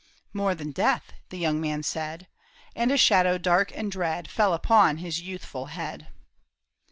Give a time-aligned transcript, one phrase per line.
[0.33, 2.27] "More than death," the young man said;
[2.75, 6.07] And a shadow dark and dread Fell upon his youthful head.